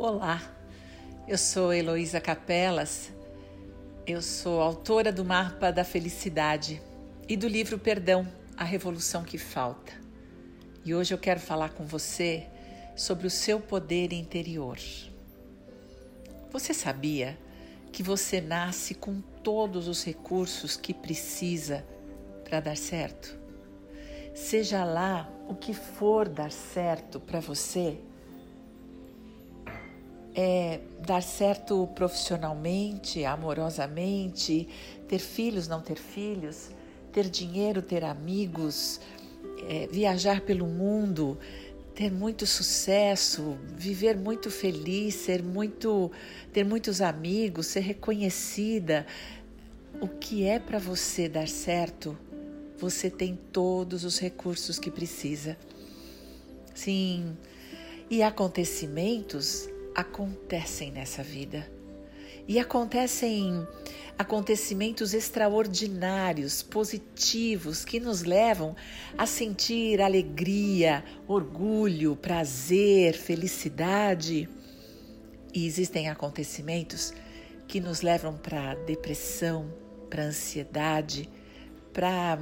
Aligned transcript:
Olá, 0.00 0.40
eu 1.26 1.36
sou 1.36 1.72
Heloísa 1.74 2.20
Capelas, 2.20 3.10
eu 4.06 4.22
sou 4.22 4.60
autora 4.60 5.12
do 5.12 5.24
Mapa 5.24 5.72
da 5.72 5.82
Felicidade 5.82 6.80
e 7.28 7.36
do 7.36 7.48
livro 7.48 7.80
Perdão, 7.80 8.24
a 8.56 8.62
Revolução 8.62 9.24
que 9.24 9.36
Falta. 9.36 9.92
E 10.84 10.94
hoje 10.94 11.12
eu 11.12 11.18
quero 11.18 11.40
falar 11.40 11.70
com 11.70 11.84
você 11.84 12.46
sobre 12.94 13.26
o 13.26 13.30
seu 13.30 13.58
poder 13.58 14.12
interior. 14.12 14.78
Você 16.52 16.72
sabia 16.72 17.36
que 17.90 18.00
você 18.00 18.40
nasce 18.40 18.94
com 18.94 19.20
todos 19.42 19.88
os 19.88 20.04
recursos 20.04 20.76
que 20.76 20.94
precisa 20.94 21.84
para 22.44 22.60
dar 22.60 22.76
certo? 22.76 23.36
Seja 24.32 24.84
lá 24.84 25.28
o 25.48 25.56
que 25.56 25.74
for 25.74 26.28
dar 26.28 26.52
certo 26.52 27.18
para 27.18 27.40
você, 27.40 27.98
é 30.40 30.78
dar 31.04 31.20
certo 31.20 31.88
profissionalmente, 31.96 33.24
amorosamente, 33.24 34.68
ter 35.08 35.18
filhos, 35.18 35.66
não 35.66 35.80
ter 35.80 35.98
filhos, 35.98 36.70
ter 37.12 37.28
dinheiro, 37.28 37.82
ter 37.82 38.04
amigos, 38.04 39.00
é, 39.68 39.88
viajar 39.88 40.42
pelo 40.42 40.64
mundo, 40.64 41.36
ter 41.92 42.12
muito 42.12 42.46
sucesso, 42.46 43.58
viver 43.74 44.16
muito 44.16 44.48
feliz, 44.48 45.16
ser 45.16 45.42
muito, 45.42 46.12
ter 46.52 46.62
muitos 46.62 47.00
amigos, 47.00 47.66
ser 47.66 47.80
reconhecida. 47.80 49.04
O 50.00 50.06
que 50.06 50.44
é 50.44 50.60
para 50.60 50.78
você 50.78 51.28
dar 51.28 51.48
certo? 51.48 52.16
Você 52.78 53.10
tem 53.10 53.36
todos 53.52 54.04
os 54.04 54.20
recursos 54.20 54.78
que 54.78 54.88
precisa. 54.88 55.56
Sim, 56.72 57.36
e 58.08 58.22
acontecimentos 58.22 59.68
acontecem 59.98 60.92
nessa 60.92 61.24
vida. 61.24 61.68
E 62.46 62.60
acontecem 62.60 63.66
acontecimentos 64.16 65.12
extraordinários, 65.12 66.62
positivos, 66.62 67.84
que 67.84 67.98
nos 67.98 68.22
levam 68.22 68.76
a 69.18 69.26
sentir 69.26 70.00
alegria, 70.00 71.04
orgulho, 71.26 72.14
prazer, 72.14 73.14
felicidade. 73.14 74.48
E 75.52 75.66
existem 75.66 76.08
acontecimentos 76.08 77.12
que 77.66 77.80
nos 77.80 78.00
levam 78.00 78.36
para 78.36 78.74
depressão, 78.74 79.68
para 80.08 80.22
ansiedade, 80.22 81.28
para 81.92 82.38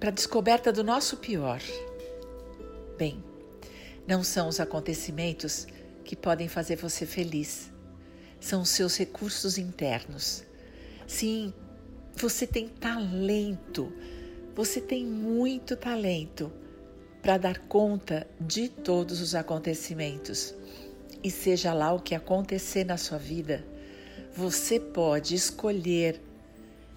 a 0.00 0.10
descoberta 0.10 0.72
do 0.72 0.82
nosso 0.82 1.18
pior. 1.18 1.62
Bem, 2.98 3.22
não 4.04 4.24
são 4.24 4.48
os 4.48 4.58
acontecimentos 4.58 5.68
que 6.06 6.14
podem 6.14 6.48
fazer 6.48 6.76
você 6.76 7.04
feliz. 7.04 7.70
São 8.40 8.62
os 8.62 8.68
seus 8.70 8.96
recursos 8.96 9.58
internos. 9.58 10.44
Sim, 11.06 11.52
você 12.14 12.46
tem 12.46 12.68
talento, 12.68 13.92
você 14.54 14.80
tem 14.80 15.04
muito 15.04 15.76
talento 15.76 16.52
para 17.20 17.36
dar 17.36 17.58
conta 17.58 18.26
de 18.40 18.68
todos 18.68 19.20
os 19.20 19.34
acontecimentos. 19.34 20.54
E 21.24 21.30
seja 21.30 21.74
lá 21.74 21.92
o 21.92 22.00
que 22.00 22.14
acontecer 22.14 22.84
na 22.84 22.96
sua 22.96 23.18
vida, 23.18 23.66
você 24.32 24.78
pode 24.78 25.34
escolher 25.34 26.20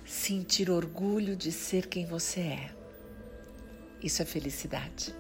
sentir 0.06 0.70
orgulho 0.70 1.36
de 1.36 1.52
ser 1.52 1.88
quem 1.88 2.06
você 2.06 2.42
é. 2.42 2.72
Isso 4.04 4.22
é 4.22 4.26
felicidade. 4.26 5.16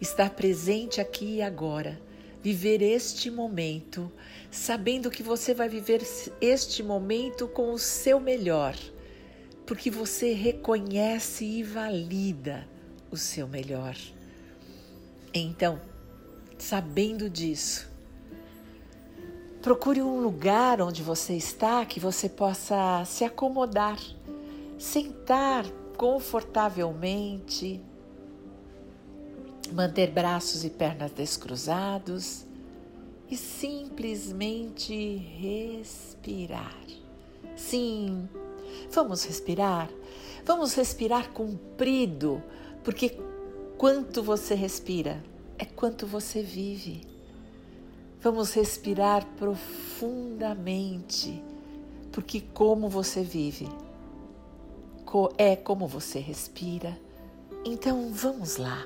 Estar 0.00 0.30
presente 0.30 1.00
aqui 1.00 1.36
e 1.36 1.42
agora 1.42 2.00
viver 2.44 2.82
este 2.82 3.30
momento, 3.30 4.12
sabendo 4.50 5.10
que 5.10 5.22
você 5.22 5.54
vai 5.54 5.66
viver 5.66 6.06
este 6.42 6.82
momento 6.82 7.48
com 7.48 7.72
o 7.72 7.78
seu 7.78 8.20
melhor, 8.20 8.76
porque 9.64 9.90
você 9.90 10.34
reconhece 10.34 11.42
e 11.42 11.62
valida 11.62 12.68
o 13.10 13.16
seu 13.16 13.48
melhor. 13.48 13.96
Então, 15.32 15.80
sabendo 16.58 17.30
disso, 17.30 17.90
procure 19.62 20.02
um 20.02 20.20
lugar 20.20 20.82
onde 20.82 21.02
você 21.02 21.32
está 21.32 21.86
que 21.86 21.98
você 21.98 22.28
possa 22.28 23.06
se 23.06 23.24
acomodar, 23.24 23.98
sentar 24.78 25.64
confortavelmente 25.96 27.80
manter 29.72 30.10
braços 30.10 30.64
e 30.64 30.70
pernas 30.70 31.12
descruzados 31.12 32.44
e 33.30 33.36
simplesmente 33.36 35.16
respirar. 35.16 36.76
Sim, 37.56 38.28
vamos 38.90 39.24
respirar. 39.24 39.88
Vamos 40.44 40.74
respirar 40.74 41.30
comprido, 41.30 42.42
porque 42.82 43.18
quanto 43.78 44.22
você 44.22 44.54
respira 44.54 45.24
é 45.58 45.64
quanto 45.64 46.06
você 46.06 46.42
vive. 46.42 47.06
Vamos 48.20 48.52
respirar 48.52 49.24
profundamente, 49.36 51.42
porque 52.12 52.40
como 52.40 52.88
você 52.88 53.22
vive 53.22 53.68
é 55.38 55.54
como 55.54 55.86
você 55.86 56.18
respira. 56.18 56.98
Então 57.64 58.10
vamos 58.12 58.56
lá. 58.56 58.84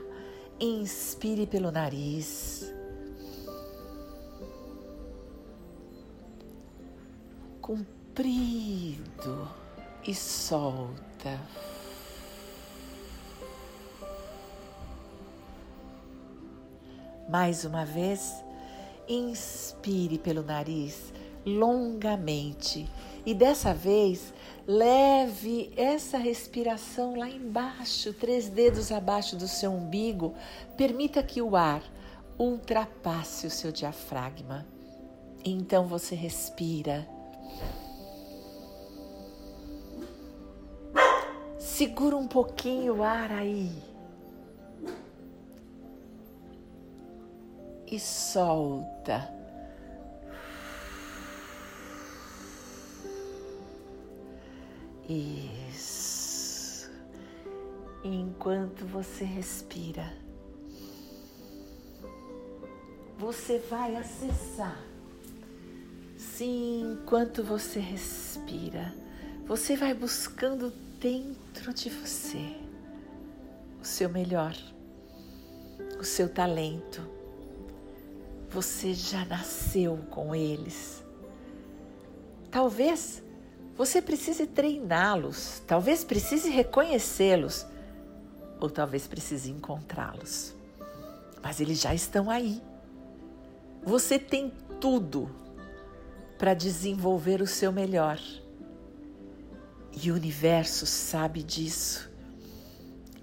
Inspire 0.61 1.47
pelo 1.47 1.71
nariz. 1.71 2.75
Comprido 7.61 9.49
e 10.05 10.13
solta. 10.13 11.39
Mais 17.29 17.65
uma 17.65 17.85
vez, 17.85 18.43
inspire 19.07 20.19
pelo 20.19 20.43
nariz 20.43 21.13
longamente 21.47 22.91
e 23.31 23.35
dessa 23.35 23.73
vez 23.75 24.33
Leve 24.71 25.73
essa 25.79 26.19
respiração 26.19 27.17
lá 27.17 27.27
embaixo, 27.27 28.13
três 28.13 28.51
dedos 28.51 28.93
abaixo 28.93 29.35
do 29.35 29.49
seu 29.49 29.73
umbigo. 29.73 30.35
Permita 30.77 31.23
que 31.23 31.41
o 31.41 31.57
ar 31.57 31.83
ultrapasse 32.39 33.47
o 33.47 33.51
seu 33.51 33.73
diafragma. 33.73 34.67
Então 35.43 35.87
você 35.87 36.15
respira. 36.15 37.09
Segura 41.59 42.15
um 42.15 42.29
pouquinho 42.29 42.97
o 42.97 43.03
ar 43.03 43.33
aí. 43.33 43.73
E 47.87 47.99
solta. 47.99 49.38
Isso. 55.09 56.91
Enquanto 58.05 58.85
você 58.85 59.25
respira, 59.25 60.13
você 63.17 63.59
vai 63.59 63.97
acessar. 63.97 64.79
Sim, 66.17 66.93
enquanto 66.93 67.43
você 67.43 67.81
respira, 67.81 68.95
você 69.47 69.77
vai 69.77 69.95
buscando 69.95 70.71
dentro 71.01 71.73
de 71.73 71.89
você 71.89 72.57
o 73.81 73.85
seu 73.85 74.11
melhor, 74.11 74.55
o 75.99 76.05
seu 76.05 76.29
talento. 76.29 77.01
Você 78.51 78.93
já 78.93 79.25
nasceu 79.25 79.97
com 80.11 80.35
eles. 80.35 81.03
Talvez 82.51 83.23
você 83.79 84.03
precise 84.03 84.45
treiná-los, 84.45 85.63
talvez 85.65 86.03
precise 86.03 86.51
reconhecê-los, 86.51 87.65
ou 88.61 88.69
talvez 88.69 89.07
precise 89.07 89.53
encontrá-los. 89.53 90.53
Mas 91.41 91.61
eles 91.61 91.81
já 91.81 91.95
estão 91.95 92.29
aí. 92.29 92.61
Você 93.85 94.19
tem 94.19 94.53
tudo 94.81 95.31
para 96.37 96.55
desenvolver 96.55 97.41
o 97.41 97.47
seu 97.47 97.71
melhor. 97.71 98.19
E 100.03 100.11
o 100.11 100.15
universo 100.15 100.85
sabe 100.85 101.45
disso. 101.45 102.11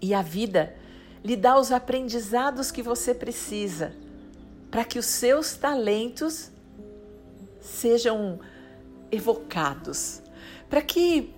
E 0.02 0.14
a 0.14 0.22
vida 0.22 0.74
lhe 1.22 1.36
dá 1.36 1.60
os 1.60 1.74
aprendizados 1.74 2.72
que 2.72 2.82
você 2.82 3.14
precisa 3.14 3.94
para 4.72 4.86
que 4.86 4.98
os 4.98 5.06
seus 5.06 5.56
talentos 5.56 6.50
sejam 7.60 8.40
evocados, 9.12 10.22
para 10.70 10.82
que 10.82 11.34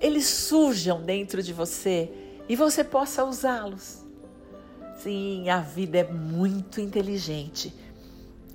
eles 0.00 0.26
surjam 0.26 1.02
dentro 1.02 1.42
de 1.42 1.52
você 1.52 2.10
e 2.48 2.56
você 2.56 2.84
possa 2.84 3.24
usá-los. 3.24 4.04
Sim, 4.98 5.48
a 5.48 5.60
vida 5.60 5.98
é 5.98 6.04
muito 6.04 6.80
inteligente. 6.80 7.74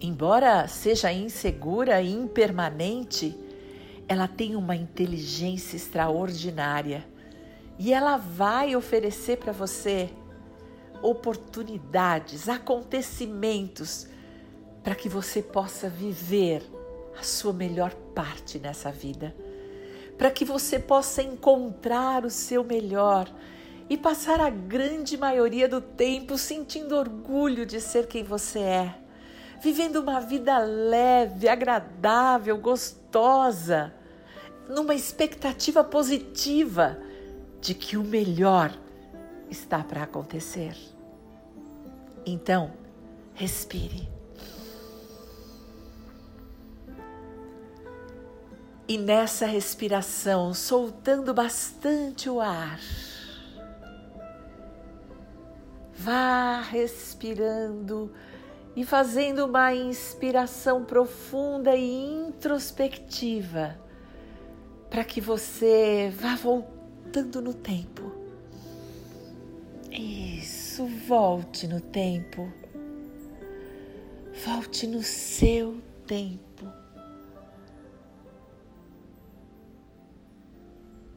Embora 0.01 0.67
seja 0.67 1.11
insegura 1.11 2.01
e 2.01 2.11
impermanente, 2.11 3.37
ela 4.07 4.27
tem 4.27 4.55
uma 4.55 4.75
inteligência 4.75 5.75
extraordinária. 5.77 7.07
E 7.79 7.93
ela 7.93 8.17
vai 8.17 8.75
oferecer 8.75 9.37
para 9.37 9.53
você 9.53 10.09
oportunidades, 11.01 12.47
acontecimentos 12.47 14.07
para 14.83 14.95
que 14.95 15.07
você 15.07 15.41
possa 15.41 15.89
viver 15.89 16.61
a 17.17 17.23
sua 17.23 17.53
melhor 17.53 17.93
parte 18.13 18.59
nessa 18.59 18.91
vida, 18.91 19.35
para 20.17 20.31
que 20.31 20.45
você 20.45 20.79
possa 20.79 21.21
encontrar 21.21 22.25
o 22.25 22.29
seu 22.29 22.63
melhor 22.63 23.29
e 23.89 23.97
passar 23.97 24.39
a 24.39 24.49
grande 24.49 25.17
maioria 25.17 25.67
do 25.67 25.81
tempo 25.81 26.37
sentindo 26.37 26.95
orgulho 26.95 27.65
de 27.65 27.81
ser 27.81 28.07
quem 28.07 28.23
você 28.23 28.59
é, 28.59 28.95
vivendo 29.61 29.97
uma 29.97 30.19
vida 30.19 30.57
leve, 30.57 31.47
agradável, 31.47 32.57
gostosa, 32.57 33.93
numa 34.69 34.95
expectativa 34.95 35.83
positiva 35.83 36.97
de 37.59 37.73
que 37.73 37.97
o 37.97 38.03
melhor 38.03 38.77
está 39.49 39.83
para 39.83 40.03
acontecer. 40.03 40.75
Então, 42.25 42.71
respire. 43.33 44.09
E 48.85 48.97
nessa 48.97 49.45
respiração, 49.45 50.53
soltando 50.53 51.33
bastante 51.33 52.29
o 52.29 52.41
ar, 52.41 52.79
vá 55.95 56.59
respirando 56.59 58.11
e 58.75 58.83
fazendo 58.83 59.45
uma 59.45 59.73
inspiração 59.73 60.83
profunda 60.83 61.73
e 61.75 62.27
introspectiva, 62.27 63.79
para 64.89 65.05
que 65.05 65.21
você 65.21 66.11
vá 66.13 66.35
voltando 66.35 67.41
no 67.41 67.53
tempo. 67.53 68.11
Isso, 69.89 70.85
volte 71.07 71.67
no 71.67 71.79
tempo. 71.79 72.51
Volte 74.45 74.87
no 74.87 75.03
seu 75.03 75.77
tempo. 76.05 76.82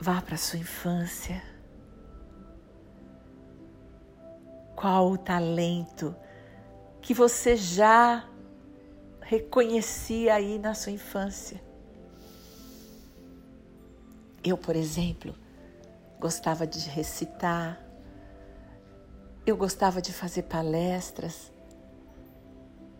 Vá 0.06 0.22
para 0.22 0.36
sua 0.36 0.60
infância. 0.60 1.42
Qual 4.76 5.10
o 5.10 5.18
talento 5.18 6.14
que 7.02 7.12
você 7.12 7.56
já 7.56 8.24
reconhecia 9.20 10.34
aí 10.34 10.60
na 10.60 10.74
sua 10.74 10.92
infância? 10.92 11.60
Eu, 14.44 14.56
por 14.56 14.76
exemplo, 14.76 15.34
gostava 16.20 16.68
de 16.68 16.88
recitar, 16.88 17.84
eu 19.44 19.56
gostava 19.56 20.00
de 20.00 20.12
fazer 20.12 20.42
palestras, 20.42 21.50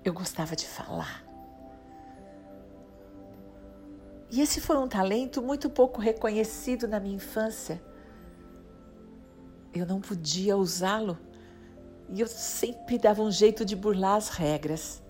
eu 0.04 0.12
gostava 0.12 0.56
de 0.56 0.66
falar. 0.66 1.25
E 4.31 4.40
esse 4.40 4.61
foi 4.61 4.76
um 4.76 4.88
talento 4.88 5.40
muito 5.40 5.70
pouco 5.70 6.00
reconhecido 6.00 6.88
na 6.88 6.99
minha 6.99 7.17
infância. 7.17 7.81
Eu 9.73 9.87
não 9.87 10.00
podia 10.00 10.56
usá-lo 10.56 11.19
e 12.08 12.20
eu 12.20 12.26
sempre 12.26 12.99
dava 12.99 13.23
um 13.23 13.31
jeito 13.31 13.64
de 13.64 13.76
burlar 13.76 14.17
as 14.17 14.28
regras. 14.28 15.02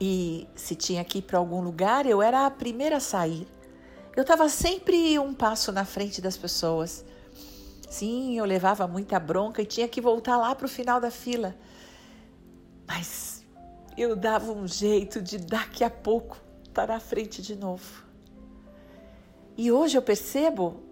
E 0.00 0.46
se 0.54 0.74
tinha 0.74 1.02
que 1.04 1.18
ir 1.18 1.22
para 1.22 1.38
algum 1.38 1.60
lugar, 1.60 2.06
eu 2.06 2.20
era 2.20 2.46
a 2.46 2.50
primeira 2.50 2.98
a 2.98 3.00
sair. 3.00 3.48
Eu 4.14 4.22
estava 4.22 4.48
sempre 4.48 5.18
um 5.18 5.34
passo 5.34 5.72
na 5.72 5.84
frente 5.84 6.20
das 6.20 6.36
pessoas. 6.36 7.04
Sim, 7.88 8.38
eu 8.38 8.44
levava 8.44 8.86
muita 8.86 9.18
bronca 9.18 9.62
e 9.62 9.66
tinha 9.66 9.88
que 9.88 10.00
voltar 10.00 10.36
lá 10.36 10.54
para 10.54 10.66
o 10.66 10.68
final 10.68 11.00
da 11.00 11.10
fila. 11.10 11.54
Mas 12.86 13.44
eu 13.96 14.14
dava 14.14 14.52
um 14.52 14.66
jeito 14.66 15.22
de 15.22 15.38
daqui 15.38 15.82
a 15.82 15.90
pouco 15.90 16.45
estar 16.76 16.90
à 16.90 17.00
frente 17.00 17.40
de 17.40 17.56
novo. 17.56 18.04
E 19.56 19.72
hoje 19.72 19.96
eu 19.96 20.02
percebo 20.02 20.82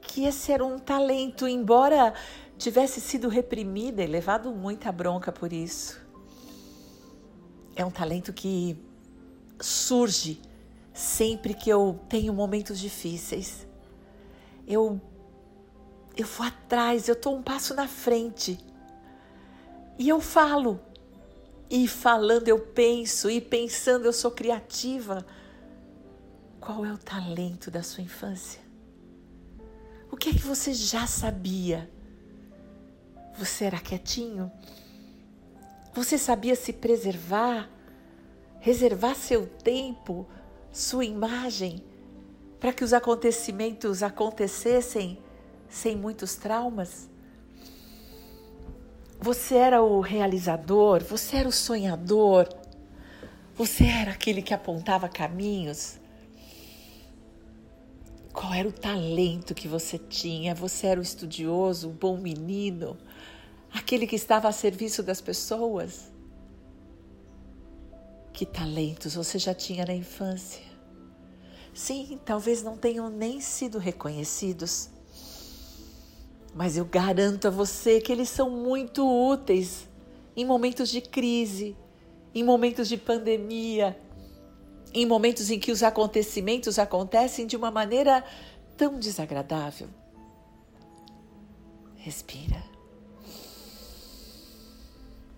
que 0.00 0.24
esse 0.24 0.52
era 0.52 0.64
um 0.64 0.78
talento, 0.78 1.48
embora 1.48 2.14
tivesse 2.56 3.00
sido 3.00 3.28
reprimida 3.28 4.04
e 4.04 4.06
levado 4.06 4.52
muita 4.52 4.92
bronca 4.92 5.32
por 5.32 5.52
isso. 5.52 6.00
É 7.74 7.84
um 7.84 7.90
talento 7.90 8.32
que 8.32 8.78
surge 9.60 10.40
sempre 10.92 11.54
que 11.54 11.68
eu 11.68 11.98
tenho 12.08 12.32
momentos 12.32 12.78
difíceis. 12.78 13.66
Eu 14.64 15.00
eu 16.16 16.24
vou 16.24 16.46
atrás, 16.46 17.08
eu 17.08 17.14
estou 17.14 17.34
um 17.34 17.42
passo 17.42 17.74
na 17.74 17.88
frente. 17.88 18.56
E 19.98 20.08
eu 20.08 20.20
falo, 20.20 20.80
e 21.70 21.88
falando 21.88 22.48
eu 22.48 22.58
penso, 22.58 23.30
e 23.30 23.40
pensando 23.40 24.04
eu 24.04 24.12
sou 24.12 24.30
criativa. 24.30 25.24
Qual 26.60 26.84
é 26.84 26.92
o 26.92 26.98
talento 26.98 27.70
da 27.70 27.82
sua 27.82 28.02
infância? 28.02 28.60
O 30.10 30.16
que 30.16 30.30
é 30.30 30.32
que 30.32 30.42
você 30.42 30.72
já 30.72 31.06
sabia? 31.06 31.90
Você 33.36 33.64
era 33.64 33.80
quietinho? 33.80 34.50
Você 35.92 36.16
sabia 36.16 36.54
se 36.54 36.72
preservar? 36.72 37.68
Reservar 38.60 39.14
seu 39.16 39.46
tempo, 39.46 40.26
sua 40.72 41.04
imagem, 41.04 41.84
para 42.58 42.72
que 42.72 42.82
os 42.82 42.92
acontecimentos 42.92 44.02
acontecessem 44.02 45.18
sem 45.68 45.96
muitos 45.96 46.36
traumas? 46.36 47.10
Você 49.24 49.54
era 49.54 49.82
o 49.82 50.02
realizador, 50.02 51.02
você 51.02 51.38
era 51.38 51.48
o 51.48 51.50
sonhador, 51.52 52.46
você 53.54 53.86
era 53.86 54.10
aquele 54.10 54.42
que 54.42 54.52
apontava 54.52 55.08
caminhos. 55.08 55.98
Qual 58.34 58.52
era 58.52 58.68
o 58.68 58.72
talento 58.72 59.54
que 59.54 59.66
você 59.66 59.96
tinha? 59.96 60.54
Você 60.54 60.88
era 60.88 61.00
o 61.00 61.02
estudioso, 61.02 61.88
o 61.88 61.92
bom 61.92 62.18
menino, 62.18 62.98
aquele 63.72 64.06
que 64.06 64.14
estava 64.14 64.46
a 64.46 64.52
serviço 64.52 65.02
das 65.02 65.22
pessoas? 65.22 66.12
Que 68.30 68.44
talentos 68.44 69.14
você 69.14 69.38
já 69.38 69.54
tinha 69.54 69.86
na 69.86 69.94
infância? 69.94 70.66
Sim, 71.72 72.20
talvez 72.26 72.62
não 72.62 72.76
tenham 72.76 73.08
nem 73.08 73.40
sido 73.40 73.78
reconhecidos, 73.78 74.90
mas 76.54 76.76
eu 76.76 76.84
garanto 76.84 77.48
a 77.48 77.50
você 77.50 78.00
que 78.00 78.12
eles 78.12 78.28
são 78.28 78.48
muito 78.48 79.04
úteis 79.04 79.88
em 80.36 80.44
momentos 80.44 80.88
de 80.88 81.00
crise, 81.00 81.76
em 82.32 82.44
momentos 82.44 82.88
de 82.88 82.96
pandemia, 82.96 83.98
em 84.92 85.04
momentos 85.04 85.50
em 85.50 85.58
que 85.58 85.72
os 85.72 85.82
acontecimentos 85.82 86.78
acontecem 86.78 87.46
de 87.46 87.56
uma 87.56 87.70
maneira 87.70 88.24
tão 88.76 88.98
desagradável. 88.98 89.88
Respira. 91.96 92.62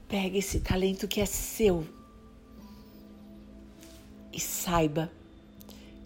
Pegue 0.07 0.39
esse 0.39 0.61
talento 0.61 1.09
que 1.09 1.21
é 1.21 1.27
seu 1.27 1.87
e 4.33 4.39
saiba 4.39 5.11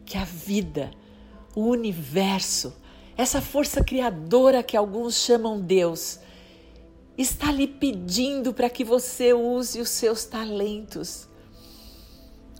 que 0.07 0.17
a 0.17 0.25
vida, 0.25 0.90
o 1.55 1.62
universo, 1.62 2.73
essa 3.21 3.43
força 3.43 3.85
criadora 3.85 4.62
que 4.62 4.75
alguns 4.75 5.17
chamam 5.17 5.61
Deus, 5.61 6.21
está 7.19 7.53
lhe 7.53 7.67
pedindo 7.67 8.55
para 8.55 8.71
que 8.71 8.83
você 8.83 9.35
use 9.35 9.79
os 9.79 9.91
seus 9.91 10.25
talentos. 10.25 11.29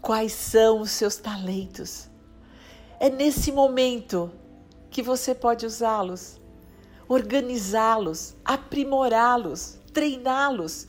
Quais 0.03 0.33
são 0.33 0.83
os 0.83 0.91
seus 0.91 1.17
talentos? 1.17 2.11
É 2.99 3.09
nesse 3.09 3.51
momento 3.51 4.31
que 4.91 5.03
você 5.03 5.35
pode 5.35 5.65
usá-los, 5.65 6.39
organizá-los, 7.09 8.35
aprimorá-los, 8.45 9.79
treiná-los, 9.95 10.87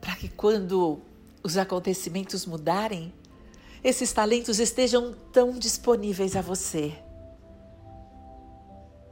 para 0.00 0.14
que 0.14 0.28
quando 0.28 1.00
os 1.42 1.56
acontecimentos 1.56 2.46
mudarem, 2.46 3.12
esses 3.82 4.12
talentos 4.12 4.60
estejam 4.60 5.12
tão 5.32 5.58
disponíveis 5.58 6.36
a 6.36 6.40
você 6.40 6.96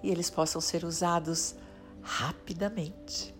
e 0.06 0.10
eles 0.10 0.30
possam 0.30 0.60
ser 0.60 0.84
usados 0.84 1.56
rapidamente. 2.00 3.34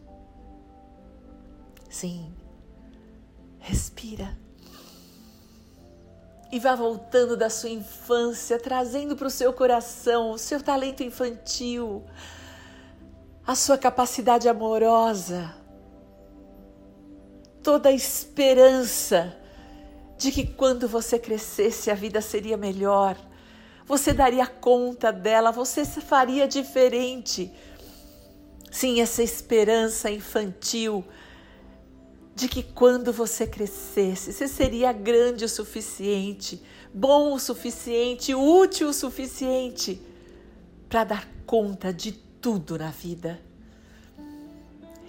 Sim, 1.88 2.34
respira. 3.60 4.36
E 6.50 6.58
vá 6.58 6.74
voltando 6.74 7.36
da 7.36 7.48
sua 7.48 7.70
infância, 7.70 8.58
trazendo 8.58 9.14
para 9.14 9.28
o 9.28 9.30
seu 9.30 9.52
coração 9.52 10.32
o 10.32 10.38
seu 10.38 10.60
talento 10.60 11.04
infantil, 11.04 12.04
a 13.46 13.54
sua 13.54 13.78
capacidade 13.78 14.48
amorosa, 14.48 15.54
toda 17.62 17.90
a 17.90 17.92
esperança 17.92 19.36
de 20.18 20.32
que 20.32 20.44
quando 20.44 20.88
você 20.88 21.16
crescesse 21.16 21.92
a 21.92 21.94
vida 21.94 22.20
seria 22.20 22.56
melhor, 22.56 23.16
você 23.86 24.12
daria 24.12 24.46
conta 24.46 25.12
dela, 25.12 25.52
você 25.52 25.84
se 25.84 26.00
faria 26.00 26.48
diferente. 26.48 27.52
Sim, 28.70 29.00
essa 29.00 29.22
esperança 29.22 30.10
infantil 30.10 31.04
de 32.34 32.48
que 32.48 32.62
quando 32.62 33.12
você 33.12 33.46
crescesse, 33.46 34.32
você 34.32 34.48
seria 34.48 34.92
grande 34.92 35.44
o 35.44 35.48
suficiente, 35.48 36.60
bom 36.92 37.32
o 37.32 37.38
suficiente, 37.38 38.34
útil 38.34 38.88
o 38.88 38.92
suficiente 38.92 40.02
para 40.88 41.04
dar 41.04 41.28
conta 41.46 41.92
de 41.92 42.12
tudo 42.12 42.76
na 42.76 42.90
vida. 42.90 43.40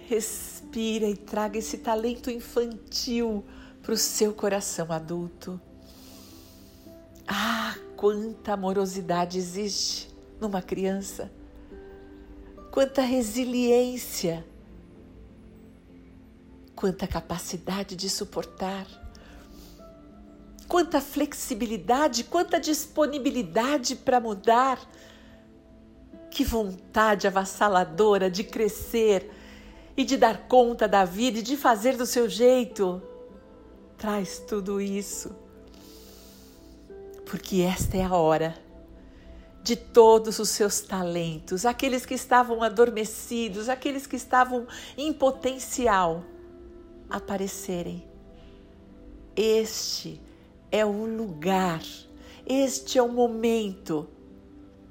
Respira 0.07 1.05
e 1.07 1.17
traga 1.17 1.57
esse 1.57 1.79
talento 1.79 2.31
infantil 2.31 3.43
para 3.81 3.93
o 3.93 3.97
seu 3.97 4.33
coração 4.33 4.89
adulto. 4.91 5.59
Quanta 7.97 8.53
amorosidade 8.53 9.39
existe 9.39 10.15
numa 10.39 10.61
criança, 10.61 11.31
quanta 12.69 13.01
resiliência, 13.01 14.45
quanta 16.75 17.07
capacidade 17.07 17.95
de 17.95 18.07
suportar, 18.07 18.85
quanta 20.67 21.01
flexibilidade, 21.01 22.23
quanta 22.25 22.59
disponibilidade 22.59 23.95
para 23.95 24.19
mudar, 24.19 24.79
que 26.29 26.43
vontade 26.43 27.25
avassaladora 27.25 28.29
de 28.29 28.43
crescer 28.43 29.27
e 29.97 30.05
de 30.05 30.17
dar 30.17 30.47
conta 30.47 30.87
da 30.87 31.03
vida 31.03 31.39
e 31.39 31.41
de 31.41 31.57
fazer 31.57 31.97
do 31.97 32.05
seu 32.05 32.29
jeito. 32.29 33.01
Traz 33.97 34.37
tudo 34.37 34.79
isso. 34.79 35.46
Porque 37.29 37.61
esta 37.61 37.97
é 37.97 38.03
a 38.03 38.15
hora 38.15 38.55
de 39.61 39.75
todos 39.75 40.39
os 40.39 40.47
seus 40.47 40.79
talentos, 40.79 41.65
aqueles 41.65 42.05
que 42.05 42.13
estavam 42.13 42.63
adormecidos, 42.63 43.67
aqueles 43.67 44.07
que 44.07 44.15
estavam 44.15 44.65
em 44.97 45.11
potencial, 45.11 46.23
aparecerem. 47.09 48.07
Este 49.35 50.21
é 50.71 50.85
o 50.85 51.05
lugar, 51.05 51.81
este 52.45 52.97
é 52.97 53.03
o 53.03 53.11
momento 53.11 54.07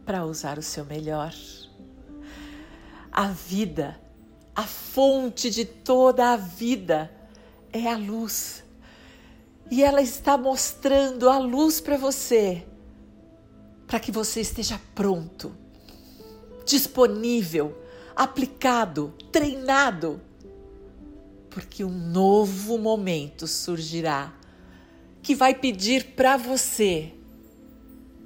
para 0.04 0.26
usar 0.26 0.58
o 0.58 0.62
seu 0.62 0.84
melhor. 0.84 1.32
A 3.10 3.28
vida, 3.28 3.98
a 4.54 4.64
fonte 4.64 5.48
de 5.48 5.64
toda 5.64 6.34
a 6.34 6.36
vida, 6.36 7.10
é 7.72 7.90
a 7.90 7.96
luz 7.96 8.65
e 9.70 9.82
ela 9.82 10.00
está 10.00 10.36
mostrando 10.36 11.28
a 11.28 11.38
luz 11.38 11.80
para 11.80 11.96
você, 11.96 12.64
para 13.86 14.00
que 14.00 14.12
você 14.12 14.40
esteja 14.40 14.80
pronto, 14.94 15.56
disponível, 16.64 17.76
aplicado, 18.14 19.12
treinado, 19.32 20.20
porque 21.50 21.84
um 21.84 22.10
novo 22.10 22.78
momento 22.78 23.46
surgirá 23.46 24.32
que 25.22 25.34
vai 25.34 25.54
pedir 25.54 26.14
para 26.14 26.36
você 26.36 27.12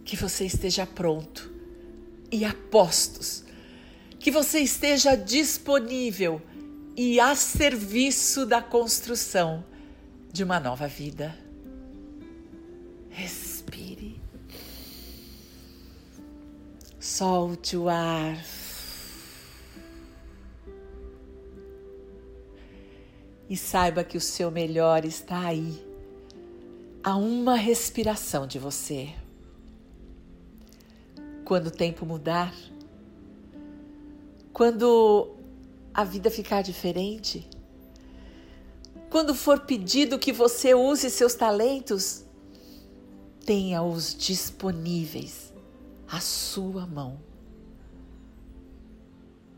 que 0.05 0.17
você 0.17 0.45
esteja 0.45 0.85
pronto 0.85 1.51
e 2.31 2.45
a 2.45 2.55
postos, 2.71 3.45
que 4.19 4.31
você 4.31 4.61
esteja 4.61 5.15
disponível 5.15 6.43
e 6.97 7.19
a 7.19 7.35
serviço 7.35 8.45
da 8.45 8.61
construção 8.61 9.65
de 10.33 10.45
uma 10.45 10.61
nova 10.61 10.87
vida. 10.87 11.37
Respire. 13.09 14.21
Solte 16.99 17.77
o 17.77 17.89
ar. 17.89 18.39
E 23.49 23.57
saiba 23.57 24.05
que 24.05 24.17
o 24.17 24.21
seu 24.21 24.49
melhor 24.49 25.05
está 25.05 25.47
aí, 25.47 25.85
a 27.03 27.17
uma 27.17 27.57
respiração 27.57 28.47
de 28.47 28.61
você. 28.61 29.13
Quando 31.45 31.67
o 31.67 31.71
tempo 31.73 32.07
mudar, 32.07 32.55
quando 34.53 35.35
a 35.93 36.05
vida 36.05 36.31
ficar 36.31 36.63
diferente, 36.63 37.49
quando 39.11 39.35
for 39.35 39.61
pedido 39.61 40.21
que 40.21 40.33
você 40.33 40.73
use 40.73 41.11
seus 41.11 41.35
talentos, 41.35 42.25
tenha-os 43.45 44.15
disponíveis 44.15 45.53
à 46.07 46.21
sua 46.21 46.87
mão, 46.87 47.19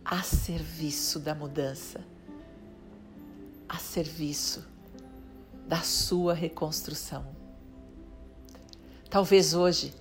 a 0.02 0.22
serviço 0.22 1.18
da 1.18 1.34
mudança, 1.34 2.00
a 3.68 3.76
serviço 3.76 4.64
da 5.68 5.82
sua 5.82 6.32
reconstrução. 6.32 7.26
Talvez 9.10 9.52
hoje, 9.52 9.92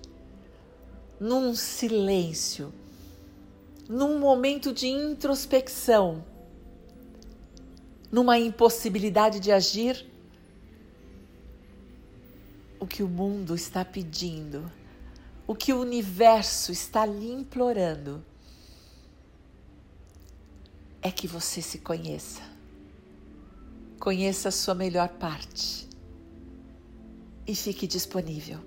num 1.19 1.53
silêncio, 1.53 2.73
num 3.89 4.17
momento 4.17 4.71
de 4.71 4.87
introspecção, 4.87 6.23
numa 8.11 8.37
impossibilidade 8.37 9.39
de 9.39 9.51
agir, 9.51 10.05
o 12.79 12.85
que 12.85 13.01
o 13.01 13.07
mundo 13.07 13.55
está 13.55 13.85
pedindo, 13.85 14.69
o 15.47 15.55
que 15.55 15.71
o 15.71 15.79
universo 15.79 16.71
está 16.71 17.05
lhe 17.05 17.31
implorando, 17.31 18.23
é 21.01 21.09
que 21.09 21.27
você 21.27 21.61
se 21.61 21.79
conheça. 21.79 22.41
Conheça 23.99 24.49
a 24.49 24.51
sua 24.51 24.75
melhor 24.75 25.09
parte 25.09 25.87
e 27.47 27.55
fique 27.55 27.87
disponível. 27.87 28.59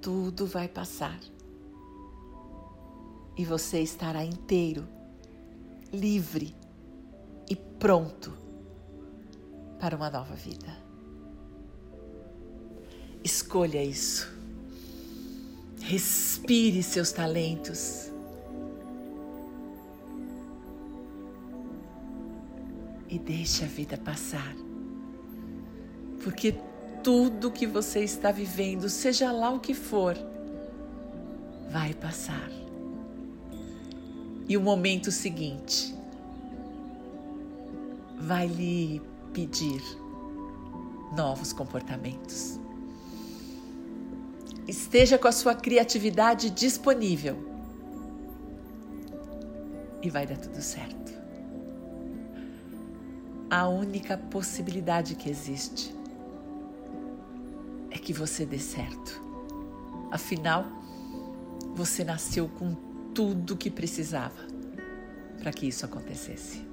Tudo 0.00 0.46
vai 0.46 0.66
passar 0.66 1.18
e 3.36 3.44
você 3.44 3.80
estará 3.80 4.24
inteiro, 4.24 4.88
livre 5.92 6.59
pronto 7.80 8.32
para 9.80 9.96
uma 9.96 10.10
nova 10.10 10.34
vida. 10.34 10.68
Escolha 13.24 13.82
isso. 13.82 14.30
Respire 15.80 16.82
seus 16.82 17.10
talentos. 17.10 18.10
E 23.08 23.18
deixe 23.18 23.64
a 23.64 23.66
vida 23.66 23.96
passar. 23.96 24.54
Porque 26.22 26.54
tudo 27.02 27.50
que 27.50 27.66
você 27.66 28.00
está 28.04 28.30
vivendo, 28.30 28.90
seja 28.90 29.32
lá 29.32 29.50
o 29.50 29.58
que 29.58 29.72
for, 29.72 30.14
vai 31.70 31.94
passar. 31.94 32.50
E 34.46 34.56
o 34.56 34.60
momento 34.60 35.10
seguinte 35.10 35.98
vai 38.20 38.46
lhe 38.46 39.00
pedir 39.32 39.82
novos 41.16 41.52
comportamentos. 41.52 42.60
Esteja 44.68 45.18
com 45.18 45.26
a 45.26 45.32
sua 45.32 45.54
criatividade 45.54 46.50
disponível 46.50 47.36
e 50.02 50.10
vai 50.10 50.26
dar 50.26 50.36
tudo 50.36 50.60
certo. 50.60 51.10
A 53.50 53.68
única 53.68 54.16
possibilidade 54.16 55.16
que 55.16 55.28
existe 55.28 55.92
é 57.90 57.98
que 57.98 58.12
você 58.12 58.46
dê 58.46 58.58
certo. 58.58 59.20
Afinal, 60.12 60.66
você 61.74 62.04
nasceu 62.04 62.48
com 62.48 62.76
tudo 63.12 63.56
que 63.56 63.70
precisava 63.70 64.46
para 65.40 65.52
que 65.52 65.66
isso 65.66 65.84
acontecesse 65.84 66.69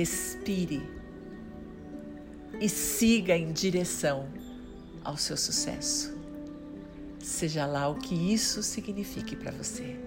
respire 0.00 0.82
e 2.58 2.68
siga 2.70 3.36
em 3.36 3.52
direção 3.52 4.26
ao 5.04 5.18
seu 5.18 5.36
sucesso. 5.36 6.18
Seja 7.18 7.66
lá 7.66 7.86
o 7.86 7.96
que 7.96 8.14
isso 8.14 8.62
signifique 8.62 9.36
para 9.36 9.50
você. 9.50 9.98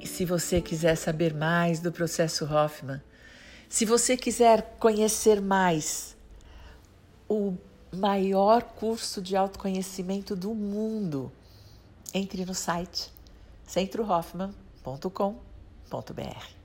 E 0.00 0.06
se 0.06 0.24
você 0.24 0.62
quiser 0.62 0.96
saber 0.96 1.34
mais 1.34 1.80
do 1.80 1.92
processo 1.92 2.46
Hoffman, 2.46 3.02
se 3.68 3.84
você 3.84 4.16
quiser 4.16 4.76
conhecer 4.78 5.38
mais 5.42 6.16
o 7.28 7.58
maior 7.92 8.62
curso 8.62 9.20
de 9.20 9.36
autoconhecimento 9.36 10.36
do 10.36 10.54
mundo. 10.54 11.30
Entre 12.12 12.44
no 12.44 12.54
site 12.54 13.12
centrohoffman.com.br. 13.66 16.59